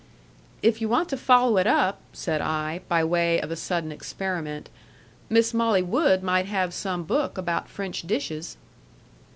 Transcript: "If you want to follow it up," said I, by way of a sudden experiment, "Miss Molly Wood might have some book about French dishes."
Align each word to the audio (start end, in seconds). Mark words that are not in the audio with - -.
"If 0.63 0.81
you 0.81 0.89
want 0.89 1.09
to 1.09 1.15
follow 1.15 1.57
it 1.59 1.67
up," 1.67 1.99
said 2.11 2.41
I, 2.41 2.81
by 2.89 3.03
way 3.03 3.39
of 3.39 3.51
a 3.51 3.55
sudden 3.55 3.91
experiment, 3.91 4.67
"Miss 5.29 5.53
Molly 5.53 5.83
Wood 5.83 6.23
might 6.23 6.47
have 6.47 6.73
some 6.73 7.03
book 7.03 7.37
about 7.37 7.69
French 7.69 8.01
dishes." 8.01 8.57